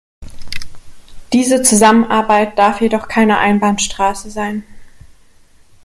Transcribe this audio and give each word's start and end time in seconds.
Diese 1.31 1.61
Zusammenarbeit 1.61 2.57
darf 2.57 2.81
jedoch 2.81 3.07
keine 3.07 3.37
Einbahnstraße 3.37 4.31
sein. 4.31 4.63